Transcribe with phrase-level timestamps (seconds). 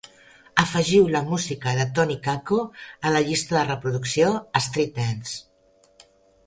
[0.61, 2.57] Afegiu la música de Tony Kakko
[3.09, 4.35] a la llista de reproducció
[4.71, 6.13] Street Dance